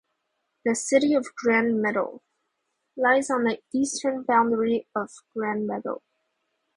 The 0.65 0.73
city 0.73 1.13
of 1.13 1.27
Grand 1.35 1.79
Meadow, 1.79 2.23
lies 2.95 3.29
on 3.29 3.43
the 3.43 3.59
eastern 3.71 4.23
boundary 4.23 4.87
of 4.95 5.11
Grand 5.37 5.67
Meadow. 5.67 6.01